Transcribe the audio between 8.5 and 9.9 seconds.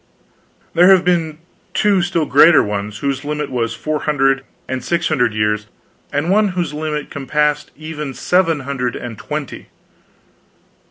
hundred and twenty."